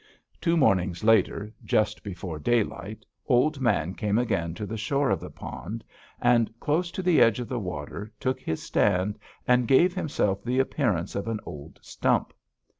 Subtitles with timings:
[0.41, 5.29] "Two mornings later, just before daylight, Old Man came again to the shore of the
[5.29, 5.83] pond,
[6.19, 10.57] and close to the edge of the water took his stand and gave himself the
[10.57, 12.33] appearance of an old stump.